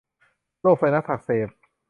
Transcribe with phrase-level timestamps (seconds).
[0.61, 1.49] โรคไซนัสอักเสบ